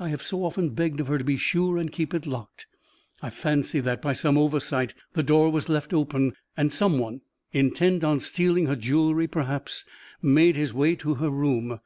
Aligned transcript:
I 0.00 0.08
have 0.08 0.22
so 0.22 0.44
often 0.44 0.70
begged 0.70 0.98
of 0.98 1.08
her 1.08 1.18
to 1.18 1.24
be 1.24 1.36
sure 1.36 1.76
and 1.76 1.92
keep 1.92 2.14
it 2.14 2.26
locked. 2.26 2.66
I 3.20 3.28
fancy 3.28 3.80
that, 3.80 4.00
by 4.00 4.14
some 4.14 4.38
oversight, 4.38 4.94
the 5.12 5.22
door 5.22 5.50
was 5.50 5.68
left 5.68 5.92
open, 5.92 6.32
and 6.56 6.72
some 6.72 6.98
one, 6.98 7.20
intent 7.52 8.02
on 8.02 8.18
stealing 8.20 8.64
her 8.64 8.76
jewelry, 8.76 9.26
perhaps, 9.26 9.84
made 10.22 10.56
his 10.56 10.72
way 10.72 10.96
to 10.96 11.16
her 11.16 11.28
room. 11.28 11.80